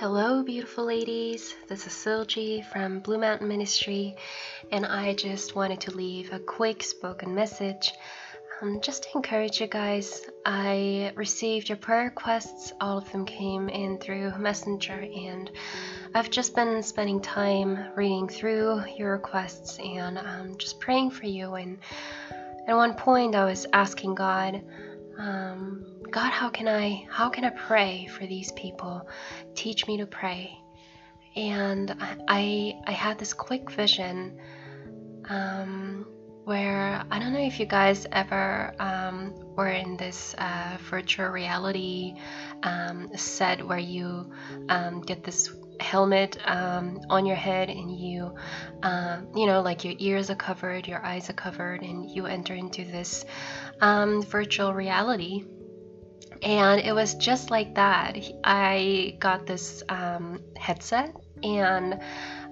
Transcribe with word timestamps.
Hello, 0.00 0.42
beautiful 0.42 0.86
ladies. 0.86 1.54
This 1.68 1.86
is 1.86 1.92
Silji 1.92 2.64
from 2.64 3.00
Blue 3.00 3.18
Mountain 3.18 3.48
Ministry, 3.48 4.16
and 4.72 4.86
I 4.86 5.12
just 5.12 5.54
wanted 5.54 5.82
to 5.82 5.90
leave 5.94 6.32
a 6.32 6.38
quick 6.38 6.82
spoken 6.82 7.34
message 7.34 7.92
um, 8.62 8.80
just 8.80 9.02
to 9.02 9.08
encourage 9.14 9.60
you 9.60 9.66
guys. 9.66 10.22
I 10.46 11.12
received 11.16 11.68
your 11.68 11.76
prayer 11.76 12.04
requests, 12.04 12.72
all 12.80 12.96
of 12.96 13.12
them 13.12 13.26
came 13.26 13.68
in 13.68 13.98
through 13.98 14.38
Messenger, 14.38 15.06
and 15.14 15.50
I've 16.14 16.30
just 16.30 16.54
been 16.54 16.82
spending 16.82 17.20
time 17.20 17.92
reading 17.94 18.26
through 18.26 18.82
your 18.96 19.12
requests 19.12 19.78
and 19.80 20.16
um, 20.16 20.56
just 20.56 20.80
praying 20.80 21.10
for 21.10 21.26
you. 21.26 21.56
And 21.56 21.76
at 22.66 22.74
one 22.74 22.94
point, 22.94 23.34
I 23.34 23.44
was 23.44 23.66
asking 23.74 24.14
God, 24.14 24.62
um, 25.18 25.99
God, 26.10 26.30
how 26.30 26.48
can 26.50 26.66
I 26.66 27.06
how 27.08 27.28
can 27.28 27.44
I 27.44 27.50
pray 27.50 28.06
for 28.06 28.26
these 28.26 28.50
people? 28.52 29.08
Teach 29.54 29.86
me 29.86 29.98
to 29.98 30.06
pray. 30.06 30.58
And 31.36 31.94
I 32.26 32.74
I 32.86 32.90
had 32.90 33.18
this 33.18 33.32
quick 33.32 33.70
vision 33.70 34.36
um, 35.28 36.06
where 36.44 37.04
I 37.12 37.18
don't 37.20 37.32
know 37.32 37.46
if 37.46 37.60
you 37.60 37.66
guys 37.66 38.06
ever 38.10 38.74
um, 38.80 39.34
were 39.54 39.68
in 39.68 39.96
this 39.96 40.34
uh, 40.38 40.78
virtual 40.90 41.28
reality 41.28 42.14
um, 42.64 43.16
set 43.16 43.64
where 43.64 43.78
you 43.78 44.32
um, 44.68 45.02
get 45.02 45.22
this 45.22 45.54
helmet 45.78 46.38
um, 46.44 47.00
on 47.08 47.24
your 47.24 47.36
head 47.36 47.70
and 47.70 47.96
you 47.96 48.34
uh, 48.82 49.20
you 49.36 49.46
know 49.46 49.62
like 49.62 49.84
your 49.84 49.94
ears 49.98 50.28
are 50.28 50.34
covered 50.34 50.86
your 50.88 51.02
eyes 51.06 51.30
are 51.30 51.34
covered 51.34 51.82
and 51.82 52.10
you 52.10 52.26
enter 52.26 52.54
into 52.54 52.84
this 52.84 53.24
um, 53.80 54.22
virtual 54.22 54.74
reality 54.74 55.44
and 56.42 56.80
it 56.80 56.92
was 56.92 57.14
just 57.14 57.50
like 57.50 57.74
that. 57.74 58.16
I 58.44 59.16
got 59.18 59.46
this 59.46 59.82
um, 59.88 60.40
headset, 60.56 61.14
and 61.42 62.00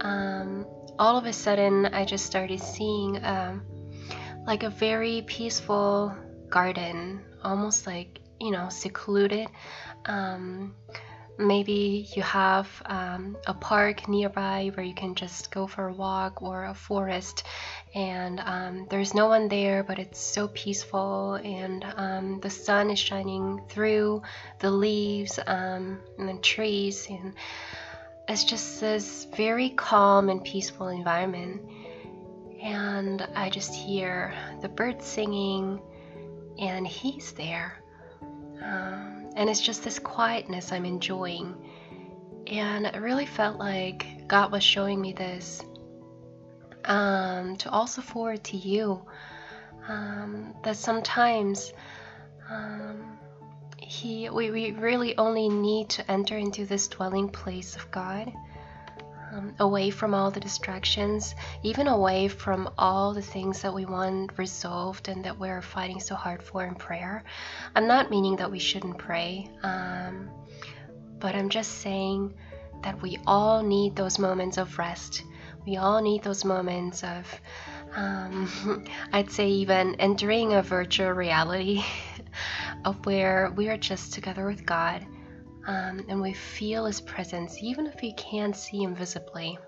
um, 0.00 0.66
all 0.98 1.16
of 1.16 1.26
a 1.26 1.32
sudden, 1.32 1.86
I 1.86 2.04
just 2.04 2.26
started 2.26 2.60
seeing 2.60 3.24
um, 3.24 3.62
like 4.46 4.62
a 4.62 4.70
very 4.70 5.22
peaceful 5.26 6.14
garden, 6.50 7.22
almost 7.42 7.86
like 7.86 8.20
you 8.40 8.50
know, 8.50 8.68
secluded. 8.70 9.48
Um, 10.06 10.74
maybe 11.38 12.08
you 12.16 12.22
have 12.22 12.68
um, 12.86 13.36
a 13.46 13.54
park 13.54 14.08
nearby 14.08 14.70
where 14.74 14.84
you 14.84 14.94
can 14.94 15.14
just 15.14 15.50
go 15.50 15.66
for 15.66 15.88
a 15.88 15.92
walk 15.92 16.42
or 16.42 16.64
a 16.64 16.74
forest 16.74 17.44
and 17.94 18.40
um, 18.40 18.86
there's 18.88 19.14
no 19.14 19.26
one 19.26 19.48
there 19.48 19.82
but 19.82 19.98
it's 19.98 20.20
so 20.20 20.48
peaceful. 20.48 21.34
And 21.34 21.84
um, 21.96 22.40
the 22.40 22.50
sun 22.50 22.90
is 22.90 22.98
shining 22.98 23.62
through 23.68 24.22
the 24.60 24.70
leaves 24.70 25.38
um, 25.46 25.98
and 26.18 26.28
the 26.28 26.40
trees. 26.40 27.08
And 27.10 27.34
it's 28.28 28.44
just 28.44 28.80
this 28.80 29.26
very 29.36 29.70
calm 29.70 30.28
and 30.28 30.44
peaceful 30.44 30.88
environment. 30.88 31.62
And 32.62 33.26
i 33.34 33.48
just 33.48 33.74
hear 33.74 34.34
the 34.60 34.68
birds 34.68 35.06
singing 35.06 35.80
and 36.58 36.86
he's 36.86 37.32
there. 37.32 37.82
Um, 38.62 39.30
and 39.34 39.48
it's 39.48 39.60
just 39.60 39.82
this 39.82 39.98
quietness 39.98 40.70
I'm 40.70 40.84
enjoying. 40.84 41.56
And 42.46 42.86
it 42.86 42.96
really 42.96 43.26
felt 43.26 43.58
like 43.58 44.28
God 44.28 44.52
was 44.52 44.62
showing 44.62 45.00
me 45.00 45.12
this 45.12 45.62
um, 46.84 47.56
to 47.56 47.70
also 47.70 48.02
forward 48.02 48.44
to 48.44 48.56
you 48.56 49.02
um, 49.88 50.54
that 50.62 50.76
sometimes 50.76 51.72
um, 52.50 53.18
he 53.78 54.30
we, 54.30 54.50
we 54.50 54.72
really 54.72 55.16
only 55.18 55.48
need 55.48 55.88
to 55.90 56.10
enter 56.10 56.36
into 56.36 56.64
this 56.66 56.88
dwelling 56.88 57.28
place 57.28 57.76
of 57.76 57.90
God 57.90 58.32
um, 59.32 59.54
away 59.60 59.90
from 59.90 60.14
all 60.14 60.30
the 60.30 60.40
distractions, 60.40 61.34
even 61.62 61.86
away 61.86 62.28
from 62.28 62.68
all 62.78 63.14
the 63.14 63.22
things 63.22 63.62
that 63.62 63.72
we 63.72 63.84
want 63.84 64.36
resolved 64.36 65.08
and 65.08 65.24
that 65.24 65.38
we're 65.38 65.62
fighting 65.62 66.00
so 66.00 66.14
hard 66.14 66.42
for 66.42 66.64
in 66.64 66.74
prayer. 66.74 67.22
I'm 67.74 67.86
not 67.86 68.10
meaning 68.10 68.36
that 68.36 68.50
we 68.50 68.58
shouldn't 68.58 68.98
pray, 68.98 69.48
um, 69.62 70.30
but 71.18 71.34
I'm 71.34 71.48
just 71.48 71.78
saying 71.78 72.34
that 72.82 73.00
we 73.02 73.18
all 73.26 73.62
need 73.62 73.94
those 73.94 74.18
moments 74.18 74.58
of 74.58 74.78
rest. 74.78 75.22
We 75.70 75.76
all 75.76 76.02
need 76.02 76.24
those 76.24 76.44
moments 76.44 77.04
of, 77.04 77.40
um, 77.94 78.84
I'd 79.12 79.30
say, 79.30 79.46
even 79.50 79.94
entering 80.00 80.52
a 80.52 80.62
virtual 80.62 81.12
reality 81.12 81.84
of 82.84 83.06
where 83.06 83.52
we 83.54 83.68
are 83.68 83.76
just 83.76 84.12
together 84.12 84.46
with 84.46 84.66
God 84.66 85.06
um, 85.68 86.04
and 86.08 86.20
we 86.20 86.32
feel 86.32 86.86
His 86.86 87.00
presence, 87.00 87.62
even 87.62 87.86
if 87.86 88.02
we 88.02 88.14
can't 88.14 88.56
see 88.56 88.82
Him 88.82 88.96
visibly. 88.96 89.60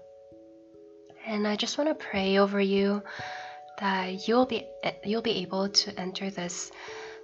And 1.24 1.46
I 1.46 1.54
just 1.54 1.78
want 1.78 1.88
to 1.91 1.94
pray 1.94 2.38
over 2.38 2.60
you 2.60 3.04
that 3.78 4.26
you'll 4.26 4.46
be 4.46 4.66
you'll 5.04 5.22
be 5.22 5.42
able 5.42 5.68
to 5.68 6.00
enter 6.00 6.30
this 6.30 6.72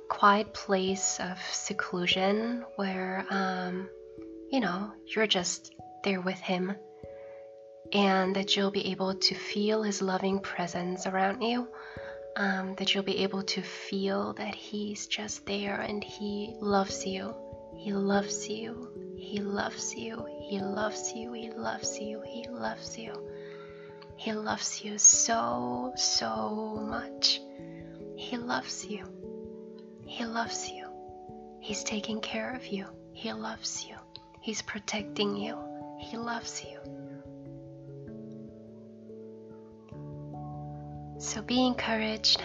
quiet 0.09 0.55
place 0.55 1.19
of 1.19 1.37
seclusion 1.50 2.65
where 2.77 3.27
um, 3.28 3.88
you 4.53 4.61
know 4.61 4.93
you're 5.05 5.27
just 5.27 5.75
there 6.05 6.21
with 6.21 6.38
Him, 6.38 6.77
and 7.93 8.37
that 8.37 8.56
you'll 8.56 8.71
be 8.71 8.91
able 8.91 9.15
to 9.15 9.34
feel 9.34 9.82
His 9.82 10.03
loving 10.03 10.41
presence 10.41 11.06
around 11.06 11.43
you. 11.43 11.69
Um, 12.37 12.76
that 12.76 12.94
you'll 12.94 13.03
be 13.03 13.19
able 13.25 13.43
to 13.43 13.62
feel 13.62 14.32
that 14.34 14.54
He's 14.54 15.06
just 15.06 15.47
there 15.47 15.81
and 15.81 16.03
He 16.04 16.54
loves 16.60 17.04
you 17.04 17.34
he 17.78 17.93
loves 17.93 18.49
you. 18.49 18.88
He 19.16 19.38
loves 19.41 19.94
you. 19.94 20.26
He 20.41 20.59
loves 20.60 21.12
you. 21.15 21.32
He 21.32 21.50
loves 21.50 22.00
you. 22.00 22.22
He 22.26 22.49
loves 22.49 22.99
you. 22.99 23.12
He 24.16 24.32
loves 24.32 24.84
you 24.84 24.99
so, 24.99 25.93
so 25.94 26.84
much. 26.88 27.41
He 28.16 28.37
loves 28.37 28.84
you. 28.84 29.05
He 30.06 30.25
loves 30.25 30.69
you. 30.69 30.88
He's 31.60 31.84
taking 31.84 32.20
care 32.20 32.53
of 32.53 32.66
you. 32.66 32.87
He 33.12 33.32
loves 33.32 33.87
you. 33.87 33.94
He's 34.41 34.60
protecting 34.62 35.37
you. 35.37 35.56
He 36.00 36.16
loves 36.16 36.65
you. 36.65 36.81
So 41.19 41.43
be 41.43 41.67
encouraged 41.67 42.41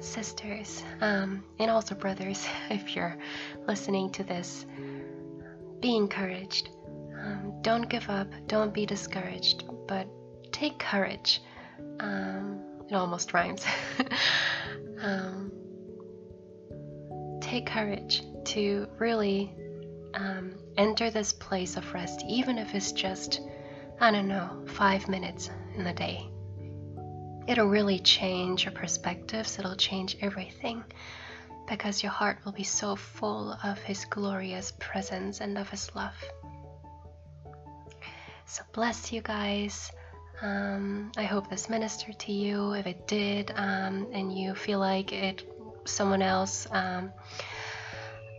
sisters, 0.00 0.82
um, 1.02 1.44
and 1.58 1.70
also 1.70 1.94
brothers, 1.94 2.46
if 2.70 2.96
you're 2.96 3.16
listening 3.68 4.10
to 4.12 4.24
this, 4.24 4.64
be 5.80 5.94
encouraged. 5.94 6.70
Um, 7.22 7.54
don't 7.60 7.88
give 7.88 8.08
up, 8.08 8.28
don't 8.46 8.72
be 8.72 8.86
discouraged, 8.86 9.64
but 9.86 10.06
take 10.52 10.78
courage. 10.78 11.42
Um, 12.00 12.60
it 12.88 12.94
almost 12.94 13.32
rhymes. 13.32 13.64
Um, 15.02 15.52
take 17.42 17.66
courage 17.66 18.22
to 18.44 18.88
really 18.98 19.52
um, 20.14 20.54
enter 20.78 21.10
this 21.10 21.34
place 21.34 21.76
of 21.76 21.92
rest, 21.92 22.24
even 22.26 22.56
if 22.56 22.74
it's 22.74 22.92
just, 22.92 23.42
I 24.00 24.10
don't 24.12 24.28
know, 24.28 24.64
five 24.66 25.06
minutes 25.08 25.50
in 25.76 25.84
the 25.84 25.92
day 25.92 26.30
it'll 27.46 27.68
really 27.68 27.98
change 27.98 28.64
your 28.64 28.72
perspectives, 28.72 29.58
it'll 29.58 29.76
change 29.76 30.16
everything 30.20 30.84
because 31.68 32.02
your 32.02 32.12
heart 32.12 32.38
will 32.44 32.52
be 32.52 32.64
so 32.64 32.96
full 32.96 33.56
of 33.64 33.78
His 33.78 34.04
glorious 34.04 34.72
presence 34.78 35.40
and 35.40 35.56
of 35.58 35.68
His 35.68 35.94
love. 35.94 36.14
So, 38.46 38.62
bless 38.72 39.12
you 39.12 39.22
guys. 39.22 39.90
Um, 40.42 41.12
I 41.16 41.24
hope 41.24 41.48
this 41.48 41.70
ministered 41.70 42.18
to 42.20 42.32
you. 42.32 42.72
If 42.72 42.86
it 42.86 43.06
did, 43.06 43.52
um, 43.56 44.08
and 44.12 44.36
you 44.36 44.54
feel 44.54 44.78
like 44.78 45.12
it, 45.12 45.48
someone 45.86 46.22
else 46.22 46.66
um, 46.70 47.12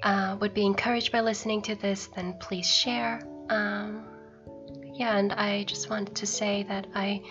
uh, 0.03 0.37
would 0.39 0.53
be 0.53 0.65
encouraged 0.65 1.11
by 1.11 1.21
listening 1.21 1.61
to 1.63 1.75
this, 1.75 2.07
then 2.15 2.33
please 2.39 2.67
share. 2.67 3.21
Um, 3.49 4.05
yeah, 4.93 5.17
and 5.17 5.33
I 5.33 5.63
just 5.63 5.89
wanted 5.89 6.15
to 6.15 6.27
say 6.27 6.63
that 6.63 6.87
I 6.93 7.23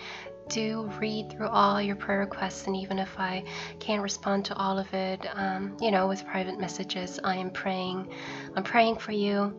do 0.49 0.89
read 0.99 1.31
through 1.31 1.47
all 1.47 1.81
your 1.81 1.95
prayer 1.95 2.19
requests, 2.19 2.67
and 2.67 2.75
even 2.75 2.99
if 2.99 3.19
I 3.19 3.43
can't 3.79 4.01
respond 4.01 4.45
to 4.45 4.55
all 4.55 4.77
of 4.77 4.93
it, 4.93 5.25
um, 5.33 5.77
you 5.81 5.91
know, 5.91 6.07
with 6.07 6.25
private 6.25 6.59
messages, 6.59 7.19
I 7.23 7.37
am 7.37 7.51
praying. 7.51 8.13
I'm 8.55 8.63
praying 8.63 8.97
for 8.97 9.11
you, 9.11 9.55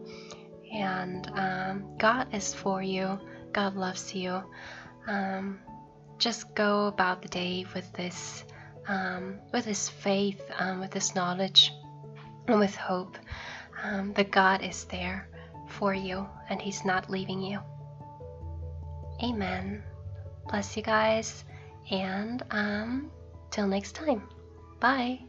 and 0.73 1.31
um, 1.35 1.97
God 1.99 2.35
is 2.35 2.55
for 2.55 2.83
you. 2.83 3.19
God 3.53 3.75
loves 3.75 4.15
you. 4.15 4.43
Um, 5.07 5.61
just 6.19 6.55
go 6.55 6.87
about 6.87 7.23
the 7.23 7.29
day 7.29 7.67
with 7.75 7.91
this, 7.93 8.45
um, 8.89 9.39
with 9.53 9.65
this 9.65 9.89
faith, 9.89 10.41
um, 10.59 10.81
with 10.81 10.91
this 10.91 11.15
knowledge, 11.15 11.73
and 12.47 12.59
with 12.59 12.75
hope 12.75 13.17
um, 13.83 14.13
that 14.15 14.31
God 14.31 14.63
is 14.63 14.85
there 14.85 15.29
for 15.69 15.93
you, 15.93 16.27
and 16.49 16.61
He's 16.61 16.85
not 16.85 17.11
leaving 17.11 17.41
you. 17.41 17.61
Amen. 19.23 19.83
Bless 20.49 20.77
you 20.77 20.83
guys, 20.83 21.45
and 21.91 22.43
um, 22.51 23.11
till 23.51 23.67
next 23.67 23.95
time. 23.95 24.23
Bye. 24.81 25.21